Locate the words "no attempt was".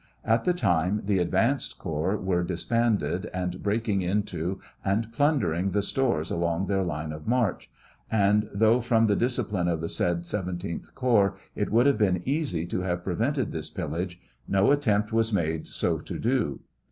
14.47-15.31